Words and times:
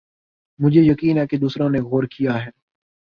مجھے 0.59 0.81
یقین 0.81 1.17
ہے 1.17 1.25
کہ 1.27 1.37
دوسروں 1.37 1.69
نے 1.69 1.79
غور 1.81 2.03
کِیا 2.11 2.33
ہے 2.45 2.49